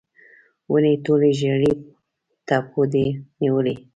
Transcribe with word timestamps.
ونې 0.71 0.93
ټوله 1.03 1.29
ژړۍ 1.39 1.73
تبو 2.47 2.81
دي 2.91 3.05
نیولې 3.41 3.75